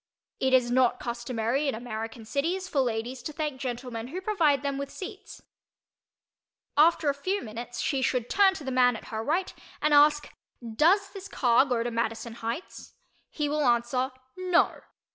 [0.39, 4.79] It is not customary in American cities for ladies to thank gentlemen who provide them
[4.79, 5.43] with seats.
[6.75, 10.33] After a few minutes she should turn to the man at her right and ask
[10.63, 12.95] "Does this car go to Madison Heights?"
[13.29, 14.81] He will answer "No."